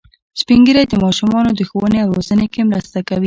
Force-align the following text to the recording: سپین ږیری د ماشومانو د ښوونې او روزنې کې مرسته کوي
سپین 0.39 0.59
ږیری 0.65 0.83
د 0.89 0.95
ماشومانو 1.03 1.49
د 1.53 1.59
ښوونې 1.69 1.99
او 2.01 2.09
روزنې 2.17 2.45
کې 2.53 2.61
مرسته 2.71 2.99
کوي 3.07 3.19